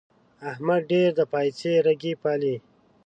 [0.51, 2.55] احمد ډېر د پايڅې رګی پالي.